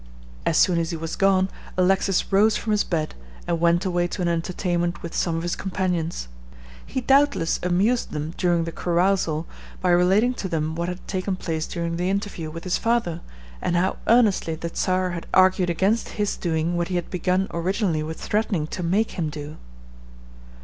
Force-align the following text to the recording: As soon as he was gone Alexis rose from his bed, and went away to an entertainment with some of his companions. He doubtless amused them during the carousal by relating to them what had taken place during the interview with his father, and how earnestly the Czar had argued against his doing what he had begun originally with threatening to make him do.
As 0.47 0.57
soon 0.57 0.79
as 0.79 0.89
he 0.89 0.97
was 0.97 1.15
gone 1.15 1.47
Alexis 1.77 2.31
rose 2.33 2.57
from 2.57 2.71
his 2.71 2.83
bed, 2.83 3.13
and 3.45 3.59
went 3.59 3.85
away 3.85 4.07
to 4.07 4.23
an 4.23 4.27
entertainment 4.27 5.03
with 5.03 5.13
some 5.15 5.35
of 5.35 5.43
his 5.43 5.55
companions. 5.55 6.27
He 6.83 7.01
doubtless 7.01 7.59
amused 7.61 8.09
them 8.09 8.33
during 8.35 8.63
the 8.63 8.71
carousal 8.71 9.45
by 9.79 9.91
relating 9.91 10.33
to 10.41 10.49
them 10.49 10.73
what 10.73 10.87
had 10.89 11.07
taken 11.07 11.35
place 11.35 11.67
during 11.67 11.97
the 11.97 12.09
interview 12.09 12.49
with 12.49 12.63
his 12.63 12.79
father, 12.79 13.21
and 13.61 13.75
how 13.75 13.97
earnestly 14.07 14.55
the 14.55 14.71
Czar 14.73 15.11
had 15.11 15.27
argued 15.35 15.69
against 15.69 16.09
his 16.17 16.35
doing 16.35 16.75
what 16.75 16.87
he 16.87 16.95
had 16.95 17.11
begun 17.11 17.47
originally 17.51 18.01
with 18.01 18.19
threatening 18.19 18.65
to 18.65 18.81
make 18.81 19.11
him 19.11 19.29
do. 19.29 19.57